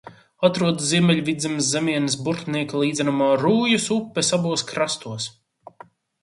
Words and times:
Atrodas 0.47 0.85
Ziemeļvidzemes 0.91 1.67
zemienes 1.75 2.15
Burtnieka 2.27 2.81
līdzenumā, 2.85 3.29
Rūjas 3.43 3.87
upes 3.99 4.33
abos 4.39 4.65
krastos. 4.73 5.29